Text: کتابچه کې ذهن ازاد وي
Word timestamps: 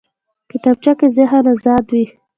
کتابچه 0.49 0.93
کې 0.99 1.07
ذهن 1.17 1.43
ازاد 1.53 1.85
وي 1.93 2.05